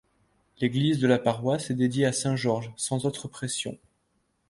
L'église 0.59 0.97
de 0.97 1.05
la 1.05 1.19
paroisse 1.19 1.69
est 1.69 1.75
dédiée 1.75 2.07
à 2.07 2.11
Saint-Georges 2.11 2.73
sans 2.75 3.05
autre 3.05 3.27
précsion. 3.27 3.77